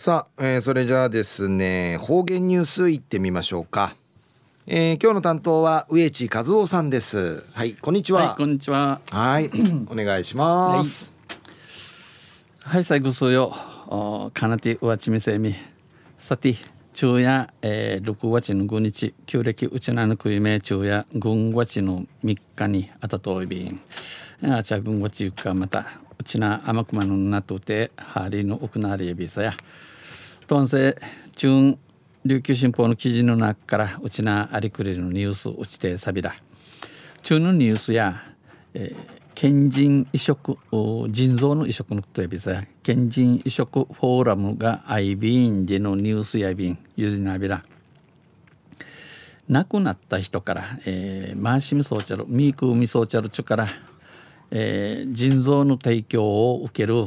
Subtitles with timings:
[0.00, 3.94] さあ、えー、それじゃあですね方言ニュースいってみましょうか、
[4.66, 7.44] えー、今日の担当は植地和夫さんです。
[7.52, 9.02] はいこんにちは、はい、こんにちは。
[9.10, 9.50] はい
[9.92, 11.12] お願いします。
[12.60, 13.54] はい、最後数よ。
[14.32, 15.54] かなてうわちみせみ。
[16.16, 16.56] さて
[16.94, 23.78] 昼夜、えー、6月の5日旧暦うちなぬくいめ昼夜軍月の3日にあたといびん。
[24.50, 29.54] あちゃ軍月ゆかまたうちな甘くまのなとてはりの奥なりやびさや。
[30.48, 30.96] 東西
[31.36, 31.78] 中
[32.24, 36.34] 琉球新報の記事の中からうちなありくれるニュースうちてさびら
[37.22, 38.22] 中のニュースや、
[38.74, 38.96] えー、
[39.34, 40.58] 県人移植
[41.08, 47.64] 腎臓の移植のことやびさ県人移植フォーラムがアイビーンでのニュースやびんゆりなびら
[49.48, 53.66] 亡くなった人から、えー、マーシミソーチャルミークウミソーチャルチュから、
[54.50, 57.06] えー、腎臓の提供を受ける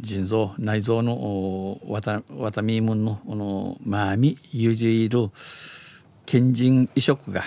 [0.00, 5.30] 腎臓内臓のわたわたみーむんののまあみゆじいる
[6.26, 7.42] 県人移植が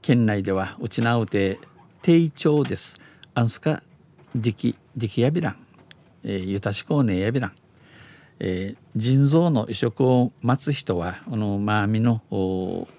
[0.00, 1.58] 県内ではうちなうて
[2.00, 3.00] 低調です。
[3.34, 3.82] アンスカ
[4.34, 5.56] ディキディキヤビラン、
[6.24, 7.52] えー、ユタシコーネヤビラン、
[8.40, 12.20] え、腎臓の移植を待つ人はこのマーミの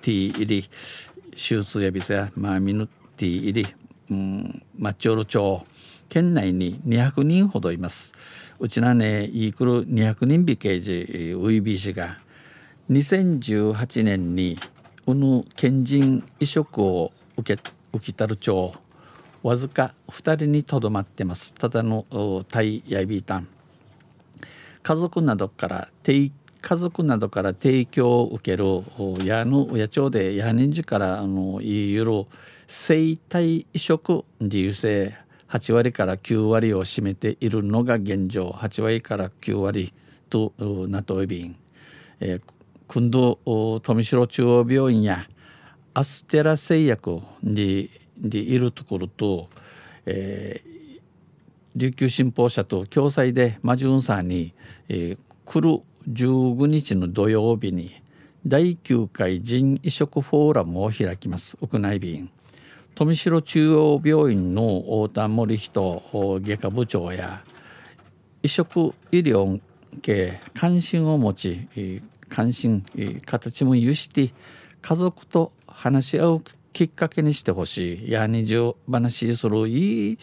[0.02, 0.69] ティー入り
[1.31, 3.75] 手術やびせやマーミのティー入り、
[4.09, 5.65] うん、マッチョル町
[6.09, 8.13] 県内に200人ほどいます。
[8.59, 12.19] うちなねイークル200人ビケージウイビー氏が
[12.89, 14.57] 2018年に
[15.05, 17.61] うぬ県人移植を受け
[17.93, 18.73] 受けたる町
[19.41, 22.05] わずか2人にとどまってますただの
[22.49, 23.47] タイヤビータン
[24.81, 25.89] 家族などから
[26.64, 28.64] 家族などから提供を受ける
[29.25, 32.25] 矢の野鳥で矢人樹からあの言いゆる
[32.67, 35.14] 生体移植でいうせ
[35.50, 39.94] 8割から9割を占めているのが現状8割から9割
[40.30, 40.53] と
[40.88, 41.58] なといびん、
[42.22, 42.41] えー、
[42.88, 43.39] 君堂
[43.84, 45.28] 富城中央病院や
[45.94, 49.50] アステラ製薬ででいるところと、
[50.06, 51.02] えー、
[51.75, 54.53] 琉球新報社と共催でマジュンさんに、
[54.88, 58.02] えー、来る15日の土曜日に
[58.46, 61.58] 第9回人移植フォーラムを開きます。
[61.62, 62.30] 屋内便。
[62.96, 67.44] 富城中央病院の太田森人外科部長や
[68.44, 69.59] 移植医療
[70.02, 72.84] 系関心を持ち関心
[73.25, 74.31] 形も有して
[74.81, 76.44] 家族と話し合う
[76.74, 78.12] きっかけにしてほしい。
[78.12, 80.18] や二重話するいい、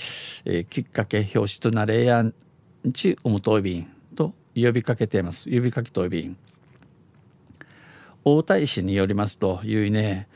[0.69, 2.35] きっかけ表紙となれやん
[2.93, 4.00] ちうむといびん
[4.55, 5.51] 呼びかけています。
[5.51, 6.37] 呼びかけとびん。
[8.25, 10.29] 大田市によりますといういね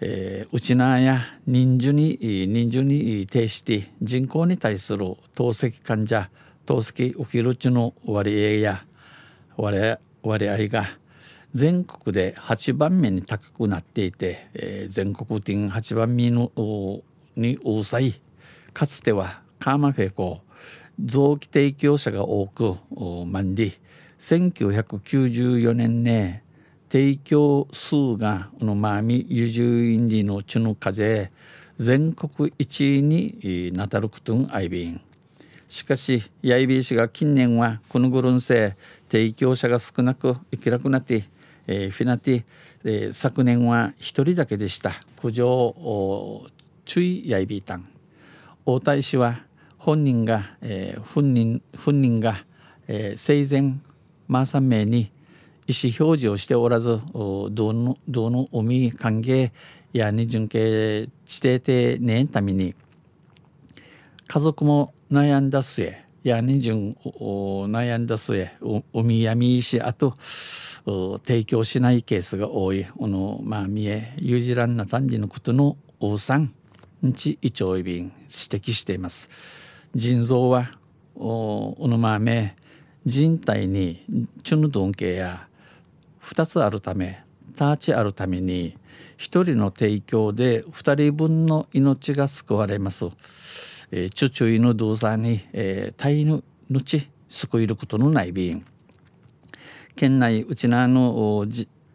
[0.00, 6.30] えー、うちなや人数に人数に呈して人口に対する透析患者
[6.66, 8.84] 透析受けるちの割合や
[9.56, 10.86] 割合が
[11.52, 16.52] 全国で8番目に高くなっていて、えー、全国的8番目の
[17.36, 18.20] に多さい。
[18.72, 20.42] かつてはカーマフェコ
[21.04, 22.76] 臓器提供者が多く
[23.26, 23.78] マンディ
[24.18, 26.42] 1994年ね
[26.90, 31.30] 提供数がこのマーミユジュインディのチュヌ風
[31.76, 35.00] 全国1位になたることんアイビン。
[35.68, 38.74] しかしヤイビー氏が近年はこのぐるんせ
[39.10, 41.28] 提供者が少なく生きなくなって
[41.68, 42.44] えー、フィナティ、
[42.84, 44.92] えー、昨年は一人だけでした。
[45.20, 46.50] 苦情
[46.86, 47.86] 注意やいびいたん
[48.64, 49.42] 大田氏は
[49.78, 52.44] 本人が、えー、本人本人が、
[52.86, 53.78] えー、生前
[54.26, 55.10] マーサン名に
[55.66, 59.50] 意思表示をしておらずどのどの海歓迎
[59.92, 62.74] や二巡系地底てねんために
[64.26, 68.50] 家族も悩んだ末や二巡悩んだ末
[68.92, 70.14] 海闇しあと
[71.24, 72.84] 提供しないケースが多い。
[72.84, 76.54] このまあ見えユージランな単時のことの王さん
[77.14, 79.28] ち胃腸便指摘しています。
[79.94, 80.70] 腎臓は
[81.14, 82.56] おのまめ
[83.04, 84.04] 人体に
[84.42, 85.48] チュヌドン系や
[86.22, 87.22] 2つあるため
[87.56, 88.76] ターチあるために
[89.16, 93.06] 1人の提供で2人分の命が救われます。
[93.90, 98.64] えー、チュチュイの動作に、えー、体の命救えることのない便。
[99.96, 101.46] 県内うちなの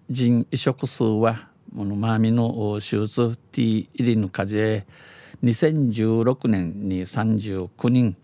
[0.10, 4.86] 人移植数はこのマーミの手術 T 入りの風
[5.44, 8.16] 2016年に39人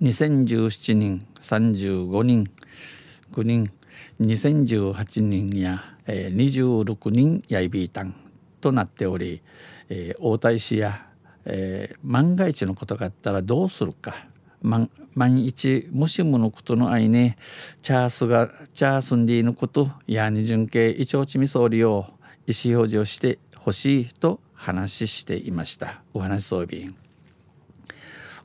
[0.00, 2.50] 2017年35人
[3.32, 3.70] 5人
[4.18, 8.14] 2018人や、えー、26人やいびいたん
[8.62, 9.42] となっており、
[9.90, 11.06] えー、大田市や、
[11.44, 14.14] えー、万が一のことがあったらどうするか。
[14.62, 14.88] 万
[15.44, 17.36] 一もしものことの愛ね
[17.82, 22.06] チャースがチャースンディのことやに順系イチョウチミソーリを
[22.46, 26.02] 意思表示をしてほしいと話していました。
[26.14, 26.94] お話そうびん